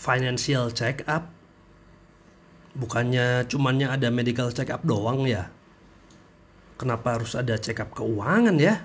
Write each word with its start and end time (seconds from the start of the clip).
financial 0.00 0.72
check 0.72 1.04
up. 1.04 1.28
Bukannya 2.72 3.44
cumannya 3.44 3.92
ada 3.92 4.08
medical 4.08 4.48
check 4.48 4.72
up 4.72 4.80
doang 4.80 5.28
ya? 5.28 5.52
Kenapa 6.80 7.20
harus 7.20 7.36
ada 7.36 7.60
check 7.60 7.84
up 7.84 7.92
keuangan 7.92 8.56
ya 8.56 8.80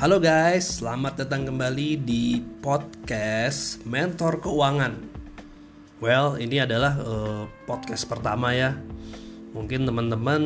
Halo 0.00 0.16
guys, 0.16 0.80
selamat 0.80 1.28
datang 1.28 1.52
kembali 1.52 2.00
di 2.00 2.40
podcast 2.64 3.84
Mentor 3.84 4.40
Keuangan. 4.40 4.96
Well, 6.00 6.40
ini 6.40 6.56
adalah 6.56 6.96
uh, 7.04 7.44
podcast 7.68 8.08
pertama 8.08 8.56
ya. 8.56 8.80
Mungkin 9.52 9.84
teman-teman 9.84 10.40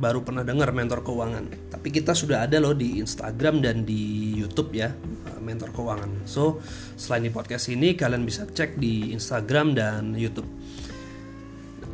baru 0.00 0.24
pernah 0.24 0.48
dengar 0.48 0.72
Mentor 0.72 1.04
Keuangan, 1.04 1.76
tapi 1.76 1.92
kita 1.92 2.16
sudah 2.16 2.48
ada 2.48 2.56
loh 2.56 2.72
di 2.72 3.04
Instagram 3.04 3.60
dan 3.60 3.84
di 3.84 4.32
YouTube 4.32 4.72
ya, 4.72 4.96
uh, 4.96 5.40
Mentor 5.44 5.68
Keuangan. 5.68 6.24
So, 6.24 6.64
selain 6.96 7.28
di 7.28 7.32
podcast 7.36 7.68
ini 7.68 7.92
kalian 7.92 8.24
bisa 8.24 8.48
cek 8.48 8.80
di 8.80 9.12
Instagram 9.12 9.76
dan 9.76 10.16
YouTube. 10.16 10.48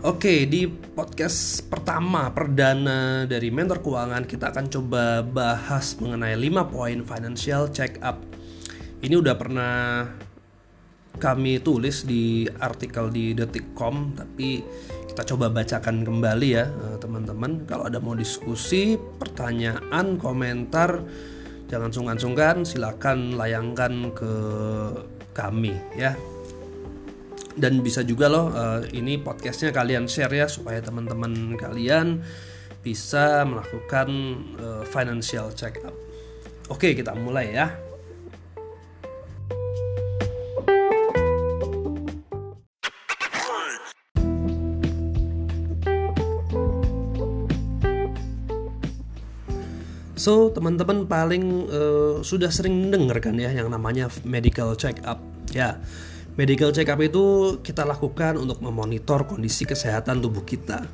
Oke, 0.00 0.48
di 0.48 0.64
podcast 0.64 1.60
pertama 1.68 2.32
perdana 2.32 3.28
dari 3.28 3.52
Mentor 3.52 3.84
Keuangan 3.84 4.24
kita 4.24 4.48
akan 4.48 4.72
coba 4.72 5.20
bahas 5.20 5.92
mengenai 6.00 6.41
5 6.41 6.72
poin 6.72 7.04
financial 7.04 7.68
check 7.68 8.00
up. 8.00 8.16
Ini 9.05 9.12
udah 9.20 9.36
pernah 9.36 10.08
kami 11.20 11.60
tulis 11.60 12.08
di 12.08 12.48
artikel 12.48 13.12
di 13.12 13.36
detik.com 13.36 14.16
tapi 14.16 14.64
kita 15.05 15.36
coba 15.36 15.52
bacakan 15.52 16.00
kembali 16.00 16.48
ya 16.48 16.64
eh, 16.64 16.97
teman-teman. 16.97 17.69
Kalau 17.69 17.84
ada 17.84 18.00
mau 18.00 18.16
diskusi, 18.16 18.97
pertanyaan, 18.97 20.16
komentar 20.16 21.05
jangan 21.69 21.92
sungkan-sungkan 21.92 22.64
silakan 22.64 23.36
layangkan 23.36 24.16
ke 24.16 24.32
kami 25.36 25.77
ya 25.92 26.16
dan 27.59 27.83
bisa 27.83 28.06
juga 28.06 28.31
loh 28.31 28.55
uh, 28.55 28.84
ini 28.95 29.19
podcastnya 29.19 29.75
kalian 29.75 30.06
share 30.06 30.31
ya 30.31 30.47
supaya 30.47 30.79
teman-teman 30.79 31.59
kalian 31.59 32.23
bisa 32.81 33.43
melakukan 33.45 34.09
uh, 34.56 34.83
financial 34.87 35.53
check 35.53 35.83
up. 35.83 35.93
Oke 36.71 36.95
kita 36.95 37.12
mulai 37.19 37.51
ya. 37.51 37.75
So 50.21 50.53
teman-teman 50.53 51.09
paling 51.09 51.65
uh, 51.73 52.21
sudah 52.21 52.53
sering 52.53 52.93
dengar 52.93 53.25
kan 53.25 53.41
ya 53.41 53.56
yang 53.56 53.73
namanya 53.73 54.12
medical 54.21 54.77
check 54.77 55.01
up 55.09 55.17
ya. 55.48 55.81
Medical 56.39 56.70
check 56.70 56.86
up 56.91 57.03
itu 57.03 57.59
kita 57.59 57.83
lakukan 57.83 58.39
untuk 58.39 58.62
memonitor 58.62 59.27
kondisi 59.27 59.67
kesehatan 59.67 60.23
tubuh 60.23 60.47
kita. 60.47 60.87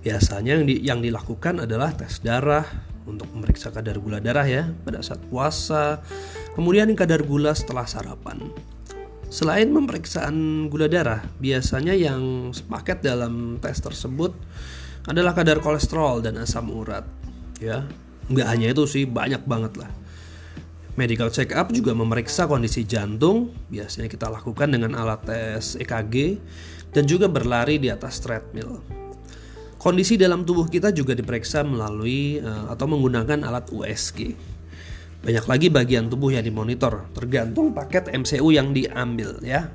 Biasanya 0.00 0.56
yang, 0.56 0.64
di, 0.64 0.74
yang 0.80 1.00
dilakukan 1.02 1.66
adalah 1.68 1.92
tes 1.92 2.22
darah 2.22 2.64
untuk 3.04 3.26
memeriksa 3.34 3.74
kadar 3.74 3.98
gula 3.98 4.22
darah 4.22 4.46
ya 4.46 4.70
pada 4.86 5.02
saat 5.02 5.20
puasa, 5.28 6.00
kemudian 6.54 6.88
kadar 6.94 7.20
gula 7.26 7.52
setelah 7.52 7.84
sarapan. 7.84 8.40
Selain 9.30 9.70
pemeriksaan 9.70 10.66
gula 10.72 10.90
darah, 10.90 11.22
biasanya 11.38 11.94
yang 11.94 12.50
sepaket 12.50 13.02
dalam 13.02 13.62
tes 13.62 13.78
tersebut 13.78 14.34
adalah 15.06 15.34
kadar 15.34 15.62
kolesterol 15.62 16.22
dan 16.22 16.38
asam 16.40 16.70
urat. 16.70 17.06
Ya, 17.62 17.84
nggak 18.30 18.46
hanya 18.46 18.66
itu 18.72 18.86
sih, 18.88 19.04
banyak 19.04 19.44
banget 19.44 19.76
lah. 19.78 19.90
Medical 20.98 21.30
check 21.30 21.54
up 21.54 21.70
juga 21.70 21.94
memeriksa 21.94 22.50
kondisi 22.50 22.82
jantung, 22.82 23.54
biasanya 23.70 24.10
kita 24.10 24.26
lakukan 24.26 24.74
dengan 24.74 24.98
alat 24.98 25.22
tes 25.22 25.78
EKG 25.78 26.42
dan 26.90 27.06
juga 27.06 27.30
berlari 27.30 27.78
di 27.78 27.86
atas 27.86 28.18
treadmill. 28.18 28.82
Kondisi 29.80 30.18
dalam 30.18 30.44
tubuh 30.44 30.68
kita 30.68 30.92
juga 30.92 31.16
diperiksa 31.16 31.64
melalui 31.64 32.42
uh, 32.42 32.68
atau 32.68 32.84
menggunakan 32.90 33.46
alat 33.46 33.70
USG. 33.72 34.36
Banyak 35.24 35.46
lagi 35.48 35.68
bagian 35.72 36.10
tubuh 36.10 36.34
yang 36.34 36.44
dimonitor, 36.44 37.08
tergantung 37.16 37.72
paket 37.72 38.10
MCU 38.12 38.50
yang 38.52 38.74
diambil 38.76 39.40
ya. 39.40 39.72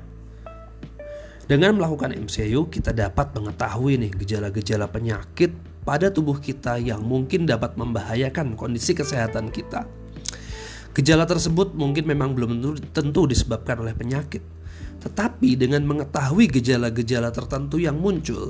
Dengan 1.46 1.78
melakukan 1.78 2.14
MCU, 2.14 2.66
kita 2.70 2.90
dapat 2.90 3.30
mengetahui 3.34 4.02
nih 4.02 4.12
gejala-gejala 4.14 4.90
penyakit 4.90 5.54
pada 5.86 6.10
tubuh 6.10 6.42
kita 6.42 6.82
yang 6.82 7.02
mungkin 7.06 7.46
dapat 7.46 7.78
membahayakan 7.78 8.58
kondisi 8.58 8.94
kesehatan 8.94 9.54
kita. 9.54 9.86
Gejala 10.96 11.28
tersebut 11.28 11.76
mungkin 11.76 12.08
memang 12.08 12.32
belum 12.32 12.56
tentu, 12.96 13.28
disebabkan 13.28 13.84
oleh 13.84 13.92
penyakit. 13.92 14.40
Tetapi 15.04 15.60
dengan 15.60 15.84
mengetahui 15.84 16.48
gejala-gejala 16.48 17.28
tertentu 17.36 17.76
yang 17.76 18.00
muncul, 18.00 18.48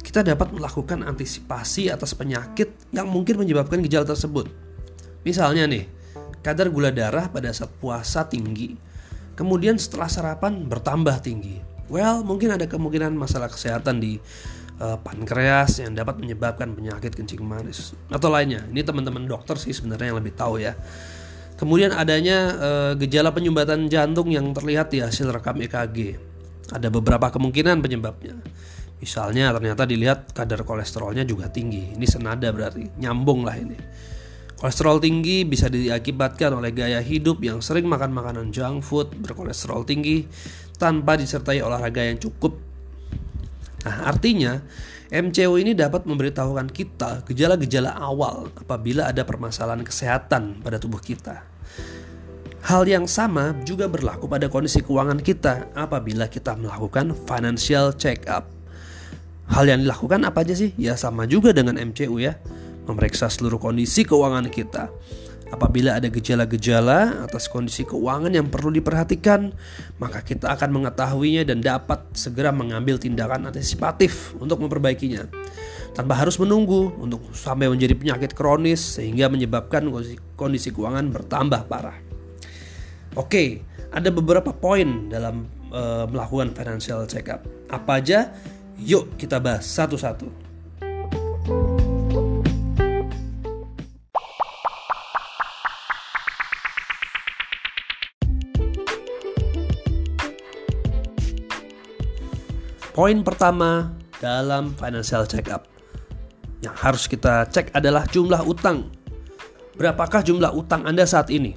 kita 0.00 0.24
dapat 0.24 0.56
melakukan 0.56 1.04
antisipasi 1.04 1.92
atas 1.92 2.16
penyakit 2.16 2.72
yang 2.96 3.12
mungkin 3.12 3.36
menyebabkan 3.36 3.84
gejala 3.84 4.08
tersebut. 4.08 4.48
Misalnya 5.20 5.68
nih, 5.68 5.84
kadar 6.40 6.72
gula 6.72 6.88
darah 6.88 7.28
pada 7.28 7.52
saat 7.52 7.68
puasa 7.76 8.24
tinggi, 8.24 8.72
kemudian 9.36 9.76
setelah 9.76 10.08
sarapan 10.08 10.64
bertambah 10.64 11.20
tinggi. 11.20 11.60
Well, 11.92 12.24
mungkin 12.24 12.56
ada 12.56 12.64
kemungkinan 12.64 13.12
masalah 13.12 13.52
kesehatan 13.52 14.00
di 14.00 14.16
uh, 14.80 14.96
pankreas 14.96 15.84
yang 15.84 15.92
dapat 15.92 16.16
menyebabkan 16.16 16.72
penyakit 16.72 17.12
kencing 17.12 17.44
manis 17.44 17.92
atau 18.08 18.32
lainnya. 18.32 18.64
Ini 18.72 18.80
teman-teman 18.80 19.28
dokter 19.28 19.60
sih 19.60 19.76
sebenarnya 19.76 20.16
yang 20.16 20.18
lebih 20.24 20.32
tahu 20.32 20.56
ya. 20.56 20.72
Kemudian 21.62 21.94
adanya 21.94 22.38
uh, 22.58 22.92
gejala 22.98 23.30
penyumbatan 23.30 23.86
jantung 23.86 24.34
yang 24.34 24.50
terlihat 24.50 24.90
di 24.90 24.98
hasil 24.98 25.30
rekam 25.30 25.62
EKG. 25.62 26.18
Ada 26.74 26.90
beberapa 26.90 27.30
kemungkinan 27.30 27.78
penyebabnya. 27.78 28.34
Misalnya 28.98 29.54
ternyata 29.54 29.86
dilihat 29.86 30.34
kadar 30.34 30.66
kolesterolnya 30.66 31.22
juga 31.22 31.46
tinggi. 31.54 31.94
Ini 31.94 32.02
senada 32.02 32.50
berarti, 32.50 32.98
nyambung 32.98 33.46
lah 33.46 33.54
ini. 33.54 33.78
Kolesterol 34.58 34.98
tinggi 34.98 35.46
bisa 35.46 35.70
diakibatkan 35.70 36.58
oleh 36.58 36.74
gaya 36.74 36.98
hidup 36.98 37.38
yang 37.38 37.62
sering 37.62 37.86
makan 37.86 38.10
makanan 38.10 38.50
junk 38.50 38.82
food 38.82 39.14
berkolesterol 39.22 39.86
tinggi 39.86 40.26
tanpa 40.82 41.14
disertai 41.14 41.62
olahraga 41.62 42.02
yang 42.02 42.18
cukup. 42.18 42.58
Nah, 43.82 43.96
artinya 44.06 44.62
MCO 45.12 45.60
ini 45.60 45.76
dapat 45.76 46.08
memberitahukan 46.08 46.72
kita 46.72 47.26
gejala-gejala 47.28 47.92
awal 47.98 48.48
apabila 48.56 49.12
ada 49.12 49.26
permasalahan 49.28 49.84
kesehatan 49.84 50.64
pada 50.64 50.80
tubuh 50.80 51.02
kita. 51.02 51.44
Hal 52.62 52.86
yang 52.86 53.10
sama 53.10 53.58
juga 53.66 53.90
berlaku 53.90 54.30
pada 54.30 54.46
kondisi 54.46 54.80
keuangan 54.86 55.18
kita 55.18 55.74
apabila 55.74 56.30
kita 56.30 56.54
melakukan 56.54 57.10
financial 57.26 57.90
check 57.98 58.30
up. 58.30 58.46
Hal 59.50 59.66
yang 59.66 59.82
dilakukan 59.82 60.22
apa 60.22 60.46
aja 60.46 60.54
sih? 60.54 60.70
Ya 60.78 60.94
sama 60.94 61.26
juga 61.26 61.50
dengan 61.50 61.74
MCU 61.74 62.22
ya. 62.22 62.38
Memeriksa 62.86 63.26
seluruh 63.26 63.58
kondisi 63.58 64.06
keuangan 64.06 64.46
kita. 64.46 64.94
Apabila 65.52 66.00
ada 66.00 66.08
gejala-gejala 66.08 67.28
atas 67.28 67.44
kondisi 67.44 67.84
keuangan 67.84 68.32
yang 68.32 68.48
perlu 68.48 68.72
diperhatikan, 68.72 69.52
maka 70.00 70.24
kita 70.24 70.48
akan 70.48 70.80
mengetahuinya 70.80 71.44
dan 71.44 71.60
dapat 71.60 72.08
segera 72.16 72.48
mengambil 72.48 72.96
tindakan 72.96 73.52
antisipatif 73.52 74.32
untuk 74.40 74.64
memperbaikinya. 74.64 75.28
Tanpa 75.92 76.16
harus 76.16 76.40
menunggu 76.40 76.96
untuk 76.96 77.20
sampai 77.36 77.68
menjadi 77.68 77.92
penyakit 77.92 78.32
kronis 78.32 78.96
sehingga 78.96 79.28
menyebabkan 79.28 79.84
kondisi, 80.40 80.72
keuangan 80.72 81.12
bertambah 81.12 81.68
parah. 81.68 82.00
Oke, 83.12 83.60
ada 83.92 84.08
beberapa 84.08 84.56
poin 84.56 85.12
dalam 85.12 85.44
uh, 85.68 86.08
melakukan 86.08 86.56
financial 86.56 87.04
check 87.04 87.28
up. 87.28 87.44
Apa 87.68 88.00
aja? 88.00 88.32
Yuk 88.80 89.20
kita 89.20 89.36
bahas 89.36 89.68
satu-satu. 89.68 90.51
Poin 102.92 103.24
pertama 103.24 103.88
dalam 104.20 104.76
financial 104.76 105.24
check 105.24 105.48
up 105.48 105.64
yang 106.60 106.76
harus 106.76 107.08
kita 107.08 107.48
cek 107.48 107.72
adalah 107.72 108.04
jumlah 108.04 108.44
utang. 108.44 108.92
Berapakah 109.80 110.20
jumlah 110.20 110.52
utang 110.52 110.84
Anda 110.84 111.08
saat 111.08 111.32
ini? 111.32 111.56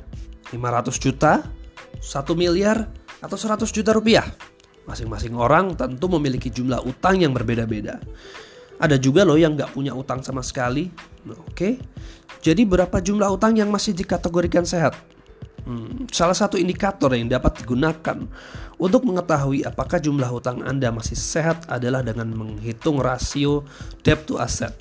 500 0.56 0.96
juta, 0.96 1.44
1 2.00 2.40
miliar, 2.40 2.88
atau 3.20 3.36
100 3.36 3.68
juta 3.68 3.92
rupiah? 3.92 4.24
Masing-masing 4.88 5.36
orang 5.36 5.76
tentu 5.76 6.08
memiliki 6.08 6.48
jumlah 6.48 6.80
utang 6.88 7.20
yang 7.20 7.36
berbeda-beda. 7.36 8.00
Ada 8.80 8.96
juga 8.96 9.28
loh 9.28 9.36
yang 9.36 9.60
nggak 9.60 9.76
punya 9.76 9.92
utang 9.92 10.24
sama 10.24 10.40
sekali. 10.40 10.88
Oke, 11.28 11.36
okay. 11.52 11.74
jadi 12.40 12.64
berapa 12.64 12.96
jumlah 13.04 13.28
utang 13.28 13.60
yang 13.60 13.68
masih 13.68 13.92
dikategorikan 13.92 14.64
sehat? 14.64 14.96
Hmm, 15.66 16.06
salah 16.14 16.38
satu 16.38 16.62
indikator 16.62 17.10
yang 17.18 17.26
dapat 17.26 17.66
digunakan 17.66 18.30
untuk 18.78 19.02
mengetahui 19.02 19.66
apakah 19.66 19.98
jumlah 19.98 20.30
hutang 20.30 20.62
Anda 20.62 20.94
masih 20.94 21.18
sehat 21.18 21.66
adalah 21.66 22.06
dengan 22.06 22.30
menghitung 22.38 23.02
rasio 23.02 23.66
debt 24.06 24.30
to 24.30 24.38
asset, 24.38 24.78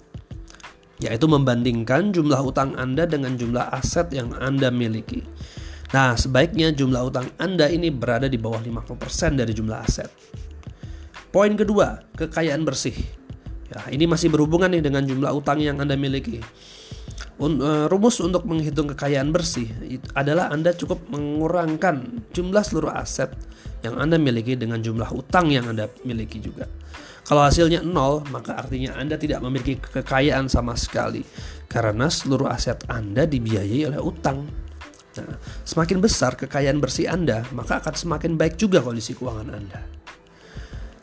yaitu 1.01 1.25
membandingkan 1.25 2.13
jumlah 2.13 2.37
hutang 2.37 2.77
Anda 2.77 3.09
dengan 3.09 3.33
jumlah 3.33 3.73
aset 3.73 4.13
yang 4.13 4.37
Anda 4.37 4.69
miliki. 4.69 5.25
Nah, 5.97 6.21
sebaiknya 6.21 6.75
jumlah 6.77 7.01
hutang 7.07 7.33
Anda 7.41 7.73
ini 7.73 7.89
berada 7.89 8.29
di 8.29 8.37
bawah 8.37 8.61
50% 8.61 9.41
dari 9.41 9.57
jumlah 9.57 9.79
aset. 9.81 10.11
Poin 11.33 11.55
kedua, 11.57 12.03
kekayaan 12.13 12.61
bersih. 12.61 12.95
Ya, 13.73 13.89
ini 13.89 14.05
masih 14.05 14.29
berhubungan 14.29 14.69
nih 14.69 14.85
dengan 14.85 15.09
jumlah 15.09 15.33
utang 15.33 15.65
yang 15.65 15.81
Anda 15.81 15.97
miliki. 15.97 16.45
Eh, 17.35 17.87
rumus 17.91 18.23
untuk 18.23 18.47
menghitung 18.47 18.87
kekayaan 18.95 19.35
bersih 19.35 19.67
adalah 20.15 20.55
Anda 20.55 20.71
cukup 20.71 21.11
mengurangkan 21.11 22.23
jumlah 22.31 22.63
seluruh 22.63 22.95
aset 22.95 23.35
yang 23.83 23.99
Anda 23.99 24.23
miliki 24.23 24.55
dengan 24.55 24.79
jumlah 24.79 25.11
utang 25.11 25.51
yang 25.51 25.67
Anda 25.67 25.91
miliki 26.07 26.39
juga. 26.39 26.71
Kalau 27.27 27.43
hasilnya 27.43 27.83
nol, 27.83 28.23
maka 28.31 28.55
artinya 28.55 28.95
Anda 28.95 29.19
tidak 29.19 29.43
memiliki 29.43 29.83
kekayaan 29.83 30.47
sama 30.47 30.79
sekali 30.79 31.27
karena 31.67 32.07
seluruh 32.07 32.47
aset 32.47 32.87
Anda 32.87 33.27
dibiayai 33.27 33.91
oleh 33.91 33.99
utang. 33.99 34.47
Nah, 35.19 35.35
semakin 35.67 35.99
besar 35.99 36.39
kekayaan 36.39 36.79
bersih 36.79 37.11
Anda, 37.11 37.43
maka 37.51 37.83
akan 37.83 37.99
semakin 37.99 38.39
baik 38.39 38.63
juga 38.63 38.79
kondisi 38.79 39.11
keuangan 39.11 39.51
Anda. 39.51 39.81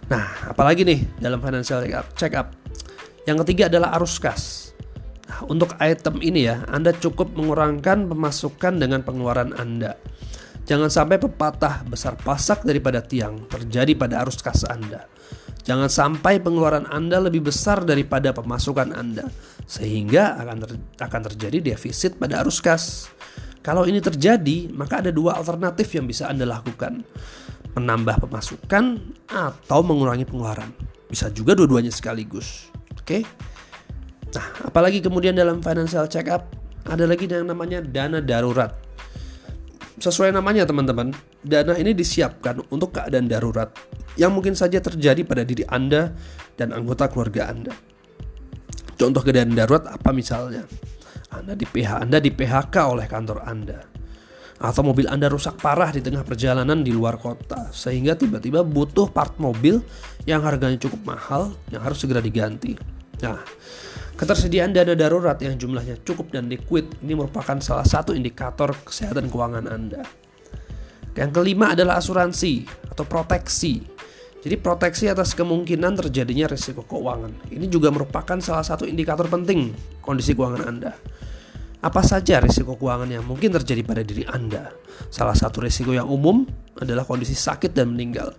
Nah, 0.08 0.48
apalagi 0.48 0.88
nih 0.88 1.20
dalam 1.20 1.44
financial 1.44 1.84
check 2.16 2.40
up. 2.40 2.56
Yang 3.28 3.44
ketiga 3.46 3.68
adalah 3.68 4.00
arus 4.00 4.16
kas 4.18 4.71
untuk 5.48 5.74
item 5.82 6.22
ini 6.22 6.50
ya, 6.50 6.66
Anda 6.70 6.94
cukup 6.94 7.34
mengurangkan 7.34 8.10
pemasukan 8.12 8.78
dengan 8.78 9.02
pengeluaran 9.02 9.56
Anda. 9.58 9.98
Jangan 10.66 10.94
sampai 10.94 11.18
pepatah 11.18 11.84
besar 11.90 12.16
pasak 12.22 12.62
daripada 12.62 13.02
tiang 13.02 13.50
terjadi 13.50 13.98
pada 13.98 14.22
arus 14.22 14.40
kas 14.40 14.62
Anda. 14.70 15.10
Jangan 15.62 15.90
sampai 15.90 16.42
pengeluaran 16.42 16.90
Anda 16.90 17.22
lebih 17.22 17.50
besar 17.50 17.86
daripada 17.86 18.34
pemasukan 18.34 18.94
Anda, 18.94 19.30
sehingga 19.66 20.38
akan 20.42 20.58
ter 20.62 20.72
akan 21.02 21.22
terjadi 21.34 21.74
defisit 21.74 22.18
pada 22.18 22.42
arus 22.42 22.62
kas. 22.62 23.10
Kalau 23.62 23.86
ini 23.86 24.02
terjadi, 24.02 24.74
maka 24.74 25.06
ada 25.06 25.14
dua 25.14 25.38
alternatif 25.38 25.94
yang 25.94 26.10
bisa 26.10 26.26
Anda 26.26 26.50
lakukan. 26.50 27.06
Menambah 27.78 28.26
pemasukan 28.26 28.84
atau 29.30 29.80
mengurangi 29.86 30.26
pengeluaran. 30.26 30.74
Bisa 31.06 31.30
juga 31.30 31.54
dua-duanya 31.54 31.94
sekaligus. 31.94 32.74
Oke? 32.98 33.22
Okay? 33.22 33.51
Nah, 34.32 34.72
apalagi 34.72 35.04
kemudian 35.04 35.36
dalam 35.36 35.60
financial 35.60 36.08
check 36.08 36.32
up 36.32 36.48
ada 36.88 37.04
lagi 37.04 37.28
yang 37.28 37.52
namanya 37.52 37.84
dana 37.84 38.24
darurat. 38.24 38.72
Sesuai 40.02 40.34
namanya 40.34 40.66
teman-teman, 40.66 41.14
dana 41.46 41.78
ini 41.78 41.94
disiapkan 41.94 42.64
untuk 42.74 42.98
keadaan 42.98 43.30
darurat 43.30 43.70
yang 44.18 44.34
mungkin 44.34 44.58
saja 44.58 44.82
terjadi 44.82 45.22
pada 45.22 45.46
diri 45.46 45.62
Anda 45.70 46.10
dan 46.58 46.74
anggota 46.74 47.06
keluarga 47.06 47.54
Anda. 47.54 47.76
Contoh 48.98 49.22
keadaan 49.22 49.54
darurat 49.54 49.86
apa 49.86 50.10
misalnya? 50.10 50.66
Anda 51.32 51.54
di 51.54 51.64
PH 51.70 52.02
Anda 52.02 52.18
di 52.18 52.34
PHK 52.34 52.76
oleh 52.92 53.06
kantor 53.06 53.46
Anda. 53.46 53.80
Atau 54.62 54.86
mobil 54.86 55.10
Anda 55.10 55.26
rusak 55.30 55.58
parah 55.58 55.90
di 55.90 56.06
tengah 56.06 56.22
perjalanan 56.22 56.86
di 56.86 56.94
luar 56.94 57.18
kota 57.18 57.74
sehingga 57.74 58.14
tiba-tiba 58.14 58.62
butuh 58.62 59.10
part 59.10 59.38
mobil 59.42 59.82
yang 60.30 60.46
harganya 60.46 60.78
cukup 60.78 61.02
mahal 61.02 61.54
yang 61.74 61.82
harus 61.82 61.98
segera 61.98 62.22
diganti. 62.22 62.78
Nah, 63.26 63.42
Ketersediaan 64.22 64.70
dana 64.70 64.94
darurat 64.94 65.34
yang 65.42 65.58
jumlahnya 65.58 66.06
cukup 66.06 66.30
dan 66.30 66.46
liquid 66.46 66.86
ini 67.02 67.18
merupakan 67.18 67.58
salah 67.58 67.82
satu 67.82 68.14
indikator 68.14 68.70
kesehatan 68.86 69.34
keuangan 69.34 69.66
Anda. 69.66 70.06
Yang 71.18 71.42
kelima 71.42 71.74
adalah 71.74 71.98
asuransi 71.98 72.70
atau 72.86 73.02
proteksi. 73.10 73.82
Jadi 74.46 74.56
proteksi 74.62 75.10
atas 75.10 75.34
kemungkinan 75.34 76.06
terjadinya 76.06 76.54
risiko 76.54 76.86
keuangan. 76.86 77.50
Ini 77.50 77.66
juga 77.66 77.90
merupakan 77.90 78.38
salah 78.38 78.62
satu 78.62 78.86
indikator 78.86 79.26
penting 79.26 79.74
kondisi 80.06 80.38
keuangan 80.38 80.70
Anda. 80.70 80.94
Apa 81.82 82.06
saja 82.06 82.38
risiko 82.46 82.78
keuangan 82.78 83.10
yang 83.10 83.26
mungkin 83.26 83.50
terjadi 83.58 83.82
pada 83.82 84.06
diri 84.06 84.22
Anda? 84.30 84.70
Salah 85.10 85.34
satu 85.34 85.66
risiko 85.66 85.98
yang 85.98 86.06
umum 86.06 86.46
adalah 86.78 87.10
kondisi 87.10 87.34
sakit 87.34 87.74
dan 87.74 87.98
meninggal. 87.98 88.38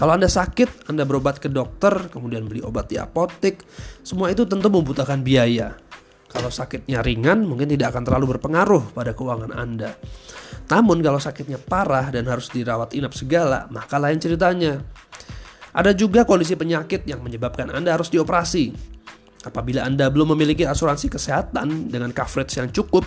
Kalau 0.00 0.16
Anda 0.16 0.32
sakit, 0.32 0.88
Anda 0.88 1.04
berobat 1.04 1.44
ke 1.44 1.52
dokter, 1.52 2.08
kemudian 2.08 2.48
beli 2.48 2.64
obat 2.64 2.88
di 2.88 2.96
apotek, 2.96 3.60
semua 4.00 4.32
itu 4.32 4.48
tentu 4.48 4.72
membutuhkan 4.72 5.20
biaya. 5.20 5.76
Kalau 6.24 6.48
sakitnya 6.48 7.04
ringan, 7.04 7.44
mungkin 7.44 7.68
tidak 7.68 7.92
akan 7.92 8.08
terlalu 8.08 8.32
berpengaruh 8.32 8.96
pada 8.96 9.12
keuangan 9.12 9.52
Anda. 9.52 9.92
Namun 10.72 11.04
kalau 11.04 11.20
sakitnya 11.20 11.60
parah 11.60 12.08
dan 12.08 12.24
harus 12.32 12.48
dirawat 12.48 12.96
inap 12.96 13.12
segala, 13.12 13.68
maka 13.68 14.00
lain 14.00 14.16
ceritanya. 14.16 14.80
Ada 15.76 15.92
juga 15.92 16.24
kondisi 16.24 16.56
penyakit 16.56 17.04
yang 17.04 17.20
menyebabkan 17.20 17.68
Anda 17.68 17.92
harus 17.92 18.08
dioperasi. 18.08 18.72
Apabila 19.44 19.84
Anda 19.84 20.08
belum 20.08 20.32
memiliki 20.32 20.64
asuransi 20.64 21.12
kesehatan 21.12 21.92
dengan 21.92 22.08
coverage 22.16 22.56
yang 22.56 22.72
cukup, 22.72 23.04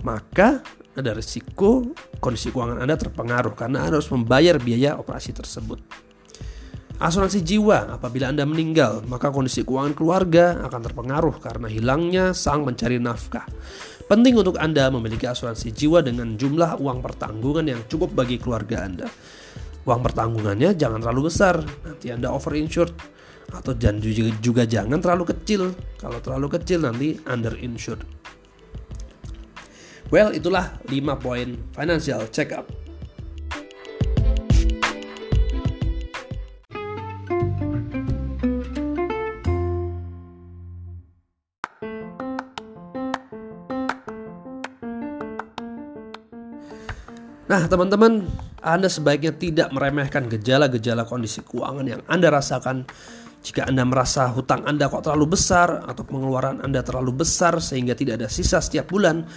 maka 0.00 0.64
ada 0.96 1.12
risiko 1.12 1.92
kondisi 2.24 2.48
keuangan 2.48 2.80
Anda 2.80 2.96
terpengaruh 2.96 3.52
karena 3.52 3.84
Anda 3.84 4.00
harus 4.00 4.08
membayar 4.08 4.56
biaya 4.56 4.96
operasi 4.96 5.36
tersebut. 5.36 6.11
Asuransi 7.00 7.40
jiwa, 7.40 7.96
apabila 7.96 8.28
Anda 8.28 8.44
meninggal, 8.44 9.06
maka 9.08 9.32
kondisi 9.32 9.64
keuangan 9.64 9.96
keluarga 9.96 10.60
akan 10.68 10.80
terpengaruh 10.84 11.36
karena 11.40 11.66
hilangnya 11.70 12.24
sang 12.36 12.68
mencari 12.68 13.00
nafkah. 13.00 13.48
Penting 14.10 14.36
untuk 14.36 14.60
Anda 14.60 14.92
memiliki 14.92 15.24
asuransi 15.24 15.72
jiwa 15.72 16.04
dengan 16.04 16.36
jumlah 16.36 16.76
uang 16.76 17.00
pertanggungan 17.00 17.64
yang 17.64 17.80
cukup 17.88 18.12
bagi 18.12 18.36
keluarga 18.36 18.84
Anda. 18.84 19.08
Uang 19.82 20.04
pertanggungannya 20.04 20.76
jangan 20.76 21.00
terlalu 21.00 21.32
besar, 21.32 21.64
nanti 21.82 22.12
Anda 22.12 22.28
over 22.30 22.54
insured 22.54 22.92
atau 23.52 23.72
juga, 23.76 24.32
juga 24.40 24.62
jangan 24.64 25.00
terlalu 25.00 25.32
kecil. 25.32 25.72
Kalau 25.96 26.18
terlalu 26.20 26.60
kecil 26.60 26.84
nanti 26.84 27.18
under 27.28 27.56
insured. 27.56 28.04
Well, 30.12 30.36
itulah 30.36 30.76
5 30.86 30.92
poin 31.24 31.56
financial 31.72 32.28
check 32.28 32.52
up. 32.52 32.68
Nah, 47.52 47.68
teman-teman, 47.68 48.24
Anda 48.64 48.88
sebaiknya 48.88 49.36
tidak 49.36 49.68
meremehkan 49.76 50.24
gejala-gejala 50.24 51.04
kondisi 51.04 51.44
keuangan 51.44 51.84
yang 51.84 52.00
Anda 52.08 52.32
rasakan. 52.32 52.88
Jika 53.44 53.68
Anda 53.68 53.84
merasa 53.84 54.24
hutang 54.32 54.64
Anda 54.64 54.88
kok 54.88 55.04
terlalu 55.04 55.36
besar 55.36 55.84
atau 55.84 56.00
pengeluaran 56.00 56.64
Anda 56.64 56.80
terlalu 56.80 57.20
besar 57.20 57.60
sehingga 57.60 57.92
tidak 57.92 58.24
ada 58.24 58.32
sisa 58.32 58.56
setiap 58.56 58.88
bulan, 58.88 59.28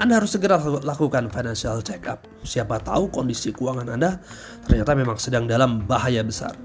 Anda 0.00 0.16
harus 0.16 0.32
segera 0.32 0.56
lakukan 0.80 1.28
financial 1.28 1.84
check 1.84 2.08
up. 2.08 2.24
Siapa 2.40 2.80
tahu 2.80 3.12
kondisi 3.12 3.52
keuangan 3.52 4.00
Anda 4.00 4.16
ternyata 4.64 4.96
memang 4.96 5.20
sedang 5.20 5.44
dalam 5.44 5.84
bahaya 5.84 6.24
besar. 6.24 6.56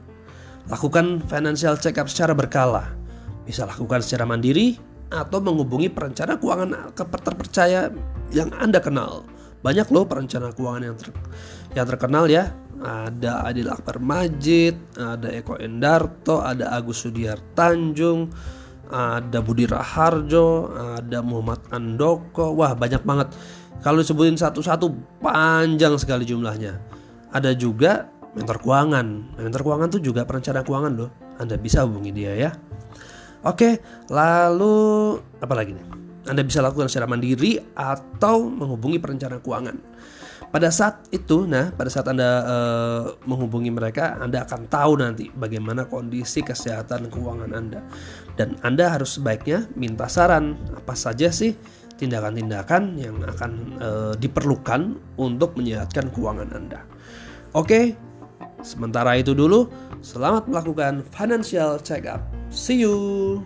Lakukan 0.72 1.20
financial 1.28 1.76
check 1.84 2.00
up 2.00 2.08
secara 2.08 2.32
berkala. 2.32 2.96
Bisa 3.44 3.68
lakukan 3.68 4.00
secara 4.00 4.24
mandiri 4.24 4.80
atau 5.12 5.44
menghubungi 5.44 5.92
perencana 5.92 6.40
keuangan 6.40 6.96
terpercaya 6.96 7.92
yang 8.32 8.56
Anda 8.56 8.80
kenal. 8.80 9.33
Banyak 9.64 9.88
loh 9.96 10.04
perencana 10.04 10.52
keuangan 10.52 10.84
yang 10.84 10.96
ter, 11.00 11.10
yang 11.74 11.88
terkenal 11.88 12.28
ya. 12.28 12.52
Ada 12.84 13.48
Adil 13.48 13.72
Akbar 13.72 14.04
Majid, 14.04 14.76
ada 15.00 15.32
Eko 15.32 15.56
Endarto, 15.56 16.44
ada 16.44 16.76
Agus 16.76 17.00
Sudiar 17.00 17.40
Tanjung, 17.56 18.28
ada 18.92 19.40
Budi 19.40 19.64
Raharjo, 19.64 20.68
ada 21.00 21.24
Muhammad 21.24 21.64
Andoko. 21.72 22.52
Wah, 22.52 22.76
banyak 22.76 23.00
banget. 23.08 23.32
Kalau 23.80 24.04
disebutin 24.04 24.36
satu-satu 24.36 24.92
panjang 25.24 25.96
sekali 25.96 26.28
jumlahnya. 26.28 26.76
Ada 27.32 27.56
juga 27.56 28.12
mentor 28.36 28.60
keuangan. 28.60 29.40
Mentor 29.40 29.64
keuangan 29.64 29.88
tuh 29.88 30.02
juga 30.04 30.28
perencana 30.28 30.60
keuangan 30.68 30.92
loh. 30.92 31.10
Anda 31.40 31.56
bisa 31.56 31.88
hubungi 31.88 32.12
dia 32.12 32.36
ya. 32.36 32.52
Oke, 33.48 33.80
lalu 34.12 35.20
apa 35.40 35.54
lagi 35.56 35.76
nih? 35.76 35.88
Anda 36.24 36.42
bisa 36.44 36.64
lakukan 36.64 36.88
secara 36.88 37.08
mandiri 37.10 37.60
atau 37.76 38.48
menghubungi 38.48 39.00
perencana 39.00 39.44
keuangan. 39.44 39.78
Pada 40.54 40.70
saat 40.70 41.10
itu, 41.10 41.50
nah, 41.50 41.74
pada 41.74 41.90
saat 41.90 42.06
Anda 42.06 42.30
uh, 42.46 43.04
menghubungi 43.26 43.74
mereka, 43.74 44.22
Anda 44.22 44.46
akan 44.46 44.70
tahu 44.70 45.02
nanti 45.02 45.34
bagaimana 45.34 45.90
kondisi 45.90 46.46
kesehatan 46.46 47.10
keuangan 47.10 47.52
Anda. 47.58 47.82
Dan 48.38 48.62
Anda 48.62 48.94
harus 48.94 49.18
sebaiknya 49.18 49.66
minta 49.74 50.06
saran 50.06 50.54
apa 50.78 50.94
saja 50.94 51.34
sih 51.34 51.58
tindakan-tindakan 51.98 53.02
yang 53.02 53.18
akan 53.24 53.52
uh, 53.82 54.14
diperlukan 54.14 54.94
untuk 55.18 55.58
menyehatkan 55.58 56.14
keuangan 56.14 56.50
Anda. 56.54 56.86
Oke, 57.58 57.98
sementara 58.62 59.18
itu 59.18 59.34
dulu, 59.34 59.70
selamat 60.06 60.50
melakukan 60.50 61.02
financial 61.10 61.82
check 61.82 62.06
up. 62.06 62.22
See 62.54 62.82
you. 62.82 63.42